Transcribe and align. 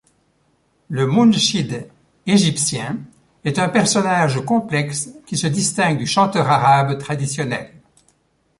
Le 0.89 1.05
munshid 1.05 1.87
égyptien 2.25 2.97
est 3.45 3.59
un 3.59 3.69
personnage 3.69 4.43
complexe 4.43 5.11
qui 5.27 5.37
se 5.37 5.45
distingue 5.45 5.99
du 5.99 6.07
chanteur 6.07 6.49
arabe 6.49 6.97
traditionnel. 6.99 7.71